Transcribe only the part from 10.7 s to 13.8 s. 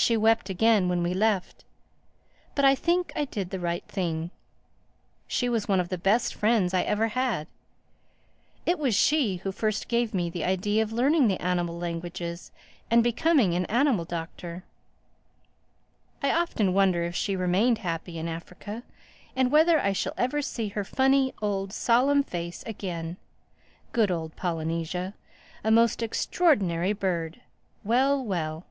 of learning the animal languages and becoming an